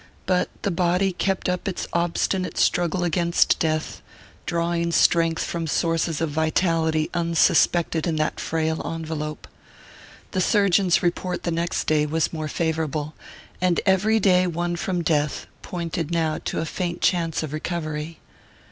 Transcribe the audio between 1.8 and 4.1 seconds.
obstinate struggle against death,